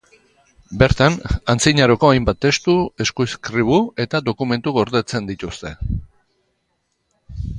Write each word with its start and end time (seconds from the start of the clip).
Bertan, 0.83 1.17
antzinaroko 1.53 2.09
hainbat 2.13 2.39
testu, 2.45 2.75
eskuizkribu 3.05 3.77
eta 4.05 4.23
dokumentu 4.31 4.75
gordetzen 4.79 5.31
dituzte. 5.33 5.75